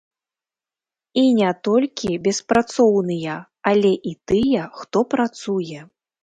[1.21, 3.35] І не толькі беспрацоўныя,
[3.73, 5.79] але і тыя, хто працуе.